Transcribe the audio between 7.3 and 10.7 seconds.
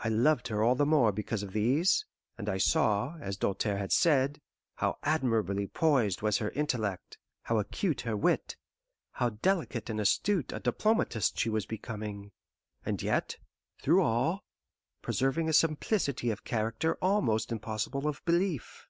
how acute her wit, how delicate and astute a